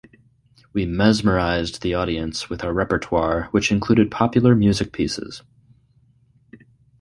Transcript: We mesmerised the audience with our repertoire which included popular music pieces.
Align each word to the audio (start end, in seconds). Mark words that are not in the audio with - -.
We 0.73 0.87
mesmerised 0.87 1.83
the 1.83 1.93
audience 1.93 2.49
with 2.49 2.63
our 2.63 2.73
repertoire 2.73 3.49
which 3.51 3.71
included 3.71 4.09
popular 4.09 4.55
music 4.55 4.91
pieces. 4.91 5.43